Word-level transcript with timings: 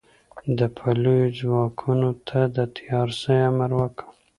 د 0.57 0.59
پلیو 0.77 1.33
ځواکونو 1.39 2.09
ته 2.27 2.39
د 2.55 2.57
تیارسئ 2.77 3.37
امر 3.49 3.71
وکړ. 3.79 4.05